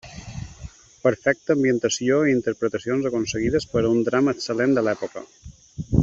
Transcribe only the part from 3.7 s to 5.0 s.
per a un drama excel·lent de